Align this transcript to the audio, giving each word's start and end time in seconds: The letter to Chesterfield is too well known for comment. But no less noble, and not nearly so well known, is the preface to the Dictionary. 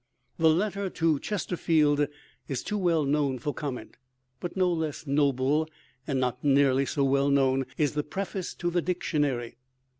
The 0.39 0.49
letter 0.49 0.89
to 0.89 1.19
Chesterfield 1.19 2.07
is 2.47 2.63
too 2.63 2.79
well 2.79 3.03
known 3.05 3.37
for 3.37 3.53
comment. 3.53 3.97
But 4.39 4.57
no 4.57 4.73
less 4.73 5.05
noble, 5.05 5.69
and 6.07 6.19
not 6.19 6.43
nearly 6.43 6.87
so 6.87 7.03
well 7.03 7.29
known, 7.29 7.67
is 7.77 7.91
the 7.91 8.01
preface 8.01 8.55
to 8.55 8.71
the 8.71 8.81
Dictionary. 8.81 9.57